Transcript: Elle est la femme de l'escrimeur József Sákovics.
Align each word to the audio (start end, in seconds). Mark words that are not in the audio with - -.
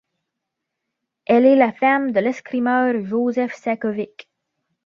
Elle 1.27 1.45
est 1.45 1.55
la 1.55 1.71
femme 1.71 2.11
de 2.11 2.19
l'escrimeur 2.19 2.95
József 3.05 3.53
Sákovics. 3.53 4.27